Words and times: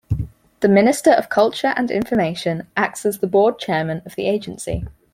The 0.61 0.67
minister 0.67 1.11
of 1.11 1.29
culture 1.29 1.75
and 1.77 1.91
information 1.91 2.65
acts 2.75 3.05
as 3.05 3.19
the 3.19 3.27
board 3.27 3.59
chairman 3.59 4.01
of 4.03 4.15
the 4.15 4.27
agency. 4.27 4.83